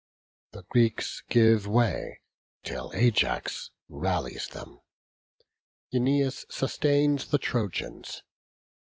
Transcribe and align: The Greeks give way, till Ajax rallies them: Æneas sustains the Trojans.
The 0.53 0.63
Greeks 0.63 1.21
give 1.29 1.67
way, 1.67 2.21
till 2.63 2.91
Ajax 2.95 3.69
rallies 3.87 4.47
them: 4.47 4.81
Æneas 5.93 6.51
sustains 6.51 7.27
the 7.27 7.37
Trojans. 7.37 8.23